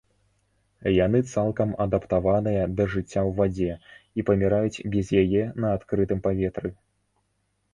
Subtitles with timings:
[1.05, 3.71] Яны цалкам адаптаваныя да жыцця ў вадзе
[4.21, 6.69] і паміраюць без яе на адкрытым паветры.